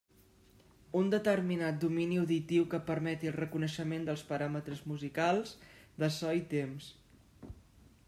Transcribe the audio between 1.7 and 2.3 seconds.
domini